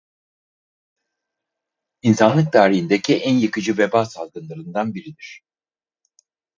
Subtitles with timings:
[2.01, 5.41] İnsanlık tarihindeki en yıkıcı veba salgınlarından biridir.